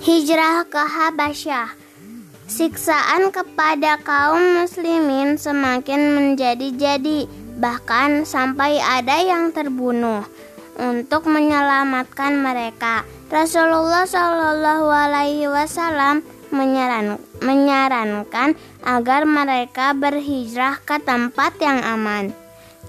Hijrah 0.00 0.64
ke 0.64 0.80
Habasyah 0.80 1.76
Siksaan 2.48 3.28
kepada 3.28 4.00
kaum 4.00 4.64
muslimin 4.64 5.36
semakin 5.36 6.16
menjadi-jadi 6.16 7.28
Bahkan 7.60 8.24
sampai 8.24 8.80
ada 8.80 9.20
yang 9.20 9.52
terbunuh 9.52 10.24
Untuk 10.80 11.28
menyelamatkan 11.28 12.32
mereka 12.40 13.04
Rasulullah 13.28 14.08
Shallallahu 14.08 14.88
Alaihi 14.88 15.52
Wasallam 15.52 16.24
menyaran, 16.50 17.20
menyarankan 17.44 18.58
agar 18.82 19.22
mereka 19.22 19.94
berhijrah 19.94 20.82
ke 20.82 20.98
tempat 20.98 21.54
yang 21.62 21.78
aman. 21.78 22.34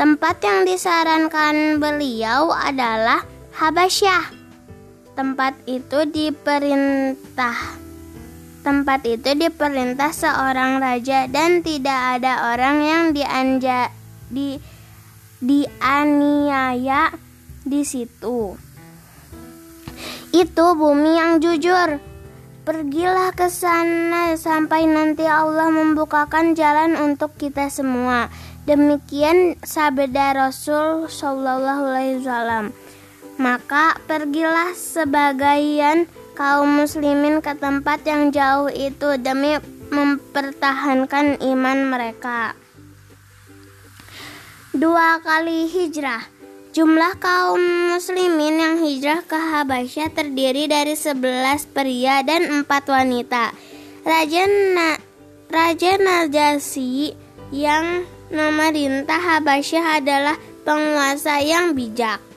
Tempat 0.00 0.40
yang 0.40 0.64
disarankan 0.64 1.76
beliau 1.76 2.56
adalah 2.56 3.20
Habasyah. 3.52 4.39
Tempat 5.18 5.58
itu 5.66 6.06
diperintah 6.06 7.80
Tempat 8.60 9.08
itu 9.08 9.32
diperintah 9.32 10.12
seorang 10.12 10.84
raja 10.84 11.24
dan 11.32 11.64
tidak 11.64 12.20
ada 12.20 12.52
orang 12.52 12.76
yang 12.84 13.02
dianja 13.16 13.88
di 14.28 14.60
dianiaya 15.40 17.08
di 17.64 17.80
situ. 17.80 18.60
Itu 20.36 20.66
bumi 20.76 21.16
yang 21.16 21.40
jujur. 21.40 22.04
Pergilah 22.60 23.32
ke 23.32 23.48
sana 23.48 24.36
sampai 24.36 24.84
nanti 24.84 25.24
Allah 25.24 25.72
membukakan 25.72 26.52
jalan 26.52 27.00
untuk 27.00 27.32
kita 27.40 27.72
semua. 27.72 28.28
Demikian 28.68 29.56
sabda 29.64 30.36
Rasul 30.36 31.08
Shallallahu 31.08 31.84
Alaihi 31.88 32.20
Wasallam. 32.20 32.76
Maka 33.40 33.96
pergilah 34.04 34.76
sebagian 34.76 36.04
kaum 36.36 36.84
muslimin 36.84 37.40
ke 37.40 37.56
tempat 37.56 38.04
yang 38.04 38.28
jauh 38.28 38.68
itu 38.68 39.16
demi 39.16 39.56
mempertahankan 39.88 41.40
iman 41.40 41.78
mereka. 41.88 42.52
Dua 44.76 45.24
kali 45.24 45.72
hijrah. 45.72 46.20
Jumlah 46.76 47.16
kaum 47.16 47.58
muslimin 47.90 48.60
yang 48.60 48.76
hijrah 48.84 49.26
ke 49.26 49.34
Habasyah 49.34 50.12
terdiri 50.14 50.70
dari 50.70 50.94
11 50.94 51.64
pria 51.72 52.22
dan 52.22 52.62
4 52.62 52.68
wanita. 52.68 53.56
Raja 54.04 54.44
Na 54.76 55.00
Raja 55.48 55.96
Najasi 55.96 57.16
yang 57.50 58.04
memerintah 58.30 59.18
Habasyah 59.18 59.98
adalah 59.98 60.36
penguasa 60.62 61.42
yang 61.42 61.74
bijak. 61.74 62.29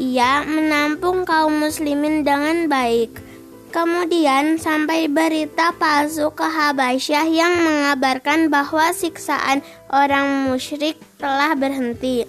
Ia 0.00 0.48
menampung 0.48 1.28
kaum 1.28 1.60
muslimin 1.60 2.24
dengan 2.24 2.72
baik. 2.72 3.20
Kemudian 3.68 4.56
sampai 4.56 5.12
berita 5.12 5.76
palsu 5.76 6.32
ke 6.32 6.40
Habasyah 6.40 7.28
yang 7.28 7.60
mengabarkan 7.60 8.48
bahwa 8.48 8.96
siksaan 8.96 9.60
orang 9.92 10.48
musyrik 10.48 10.96
telah 11.20 11.52
berhenti. 11.52 12.24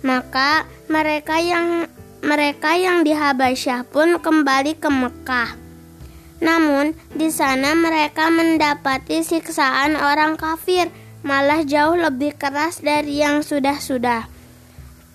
Maka 0.00 0.64
mereka 0.88 1.36
yang 1.36 1.84
mereka 2.24 2.80
yang 2.80 3.04
di 3.04 3.12
Habasyah 3.12 3.84
pun 3.92 4.16
kembali 4.16 4.80
ke 4.80 4.88
Mekah. 4.88 5.52
Namun 6.40 6.96
di 7.12 7.28
sana 7.28 7.76
mereka 7.76 8.32
mendapati 8.32 9.20
siksaan 9.20 10.00
orang 10.00 10.40
kafir 10.40 10.88
malah 11.20 11.60
jauh 11.60 11.92
lebih 11.92 12.40
keras 12.40 12.80
dari 12.80 13.20
yang 13.20 13.44
sudah-sudah. 13.44 14.41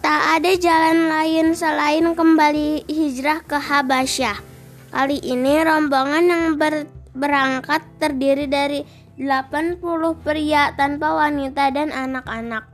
Tak 0.08 0.40
ada 0.40 0.56
jalan 0.56 1.12
lain 1.12 1.52
selain 1.52 2.16
kembali 2.16 2.88
hijrah 2.88 3.44
ke 3.44 3.60
Habasyah. 3.60 4.40
Kali 4.88 5.20
ini 5.20 5.60
rombongan 5.60 6.24
yang 6.32 6.46
ber, 6.56 6.88
berangkat 7.12 7.84
terdiri 8.00 8.48
dari 8.48 8.88
80 9.20 9.84
pria 10.24 10.72
tanpa 10.80 11.12
wanita 11.12 11.76
dan 11.76 11.92
anak-anak. 11.92 12.72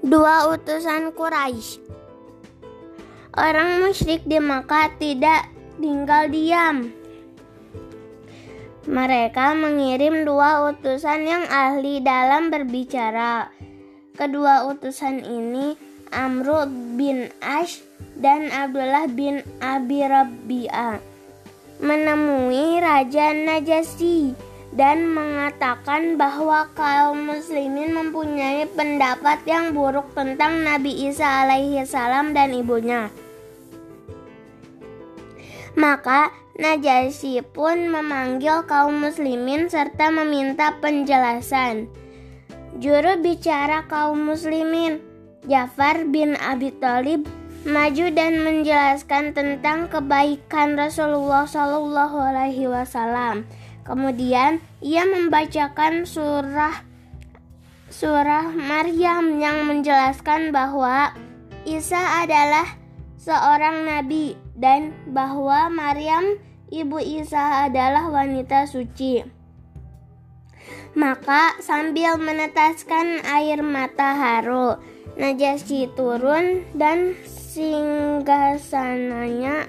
Dua 0.00 0.48
utusan 0.56 1.12
Quraisy. 1.12 1.84
Orang 3.36 3.84
musyrik 3.84 4.24
di 4.24 4.40
Makkah 4.40 4.88
tidak 4.96 5.52
tinggal 5.76 6.32
diam. 6.32 6.88
Mereka 8.88 9.52
mengirim 9.52 10.24
dua 10.24 10.72
utusan 10.72 11.28
yang 11.28 11.44
ahli 11.44 12.00
dalam 12.00 12.48
berbicara. 12.48 13.60
Kedua 14.20 14.68
utusan 14.68 15.24
ini 15.24 15.80
Amru 16.12 16.68
bin 16.92 17.32
Ash 17.40 17.80
dan 18.20 18.52
Abdullah 18.52 19.08
bin 19.08 19.40
Abi 19.64 20.04
Rabi'ah 20.04 21.00
menemui 21.80 22.84
Raja 22.84 23.32
Najasyi 23.32 24.36
dan 24.76 25.08
mengatakan 25.08 26.20
bahwa 26.20 26.68
kaum 26.76 27.32
muslimin 27.32 27.96
mempunyai 27.96 28.68
pendapat 28.68 29.40
yang 29.48 29.72
buruk 29.72 30.12
tentang 30.12 30.68
Nabi 30.68 31.08
Isa 31.08 31.48
alaihi 31.48 31.80
salam 31.88 32.36
dan 32.36 32.52
ibunya. 32.52 33.08
Maka 35.80 36.28
Najasyi 36.60 37.40
pun 37.40 37.88
memanggil 37.88 38.68
kaum 38.68 39.00
muslimin 39.00 39.72
serta 39.72 40.12
meminta 40.12 40.76
penjelasan. 40.76 41.88
Juru 42.78 43.18
bicara 43.18 43.90
kaum 43.90 44.30
muslimin, 44.30 45.02
Jafar 45.42 46.06
bin 46.06 46.38
Abi 46.38 46.70
Thalib 46.70 47.26
maju 47.66 48.06
dan 48.14 48.40
menjelaskan 48.40 49.34
tentang 49.34 49.90
kebaikan 49.90 50.78
Rasulullah 50.78 51.50
Shallallahu 51.50 52.16
Alaihi 52.16 52.70
Wasallam. 52.70 53.44
Kemudian 53.82 54.62
ia 54.78 55.02
membacakan 55.02 56.06
surah 56.06 56.86
surah 57.90 58.54
Maryam 58.54 59.42
yang 59.42 59.66
menjelaskan 59.66 60.54
bahwa 60.54 61.10
Isa 61.66 62.22
adalah 62.22 62.78
seorang 63.18 63.84
nabi 63.84 64.38
dan 64.54 64.94
bahwa 65.10 65.66
Maryam 65.68 66.38
ibu 66.70 67.02
Isa 67.02 67.66
adalah 67.66 68.08
wanita 68.08 68.64
suci. 68.70 69.39
Maka 70.94 71.54
sambil 71.62 72.16
menetaskan 72.18 73.20
air 73.24 73.62
mata 73.62 74.14
haru, 74.16 74.76
Najasyi 75.20 75.92
turun 75.98 76.64
dan 76.72 77.12
singgasananya 77.26 79.66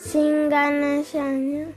singganasanya 0.00 1.70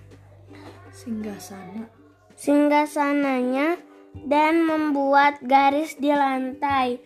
singgasana 0.89 1.85
singgasananya 2.33 3.77
dan 4.25 4.65
membuat 4.65 5.37
garis 5.45 5.93
di 6.01 6.09
lantai. 6.09 6.97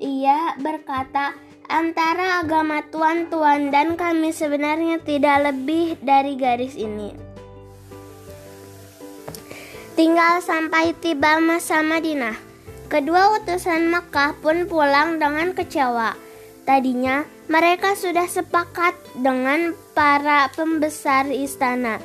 Ia 0.00 0.56
berkata, 0.60 1.32
antara 1.68 2.40
agama 2.44 2.82
tuan-tuan 2.88 3.70
dan 3.72 3.96
kami 3.96 4.32
sebenarnya 4.32 4.98
tidak 5.04 5.52
lebih 5.52 5.96
dari 6.00 6.36
garis 6.36 6.76
ini. 6.76 7.29
Tinggal 10.00 10.40
sampai 10.40 10.96
tiba 10.96 11.36
masa 11.44 11.84
Madinah. 11.84 12.32
Kedua 12.88 13.36
utusan 13.36 13.92
Mekah 13.92 14.32
pun 14.40 14.64
pulang 14.64 15.20
dengan 15.20 15.52
kecewa. 15.52 16.16
Tadinya 16.64 17.28
mereka 17.52 17.92
sudah 17.92 18.24
sepakat 18.24 18.96
dengan 19.20 19.76
para 19.92 20.48
pembesar 20.56 21.28
istana 21.28 22.00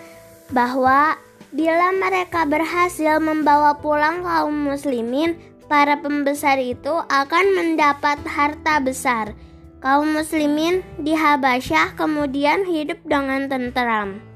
bahwa 0.51 1.15
bila 1.55 1.95
mereka 1.95 2.43
berhasil 2.43 3.23
membawa 3.23 3.79
pulang 3.79 4.27
kaum 4.27 4.75
muslimin, 4.75 5.39
para 5.71 5.95
pembesar 5.95 6.59
itu 6.59 6.91
akan 6.91 7.45
mendapat 7.55 8.19
harta 8.27 8.83
besar. 8.83 9.31
Kaum 9.79 10.11
muslimin 10.19 10.83
di 10.99 11.15
Habasyah 11.15 11.95
kemudian 11.95 12.67
hidup 12.67 12.99
dengan 13.07 13.47
tenteram. 13.47 14.34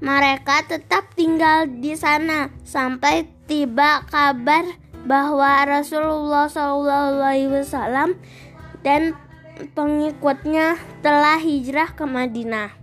Mereka 0.00 0.64
tetap 0.64 1.12
tinggal 1.12 1.68
di 1.68 1.92
sana 1.92 2.48
sampai 2.64 3.28
tiba 3.44 4.00
kabar 4.08 4.64
bahwa 5.04 5.60
Rasulullah 5.68 6.48
SAW 6.48 8.16
dan 8.80 9.12
pengikutnya 9.76 10.80
telah 11.04 11.36
hijrah 11.36 11.92
ke 11.92 12.04
Madinah. 12.08 12.79